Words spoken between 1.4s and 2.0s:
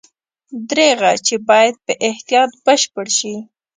باید په